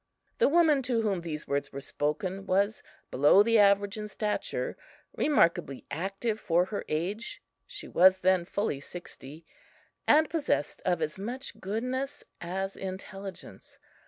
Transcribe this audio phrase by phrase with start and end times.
[0.39, 4.75] The woman to whom these words were spoken was below the average in stature,
[5.15, 9.45] remarkably active for her age (she was then fully sixty),
[10.07, 13.77] and possessed of as much goodness as intelligence.